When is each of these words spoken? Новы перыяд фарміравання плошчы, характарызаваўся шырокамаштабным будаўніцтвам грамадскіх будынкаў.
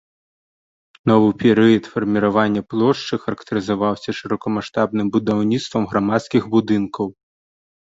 Новы 1.11 1.27
перыяд 1.43 1.85
фарміравання 1.93 2.61
плошчы, 2.73 3.21
характарызаваўся 3.27 4.09
шырокамаштабным 4.23 5.07
будаўніцтвам 5.17 5.83
грамадскіх 5.97 6.43
будынкаў. 6.59 7.05